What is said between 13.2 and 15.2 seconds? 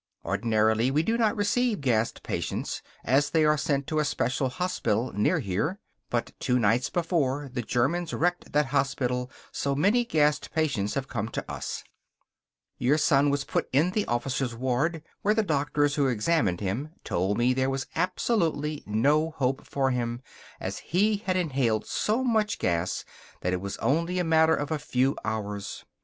was put in the officers' ward,